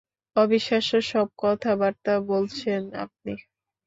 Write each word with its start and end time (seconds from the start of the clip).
অবিশ্বাস্য 0.35 0.91
সব 1.11 1.27
কথাবার্তা 1.37 2.13
বলছেন 2.31 2.81
আপনি! 3.03 3.33